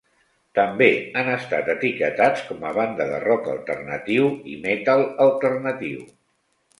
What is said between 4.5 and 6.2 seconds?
i metal alternatiu.